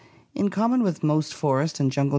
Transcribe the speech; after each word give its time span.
—In 0.41 0.49
common 0.49 0.81
with 0.81 1.03
most 1.03 1.31
forest 1.31 1.79
and 1.79 1.91
jungle 1.91 2.09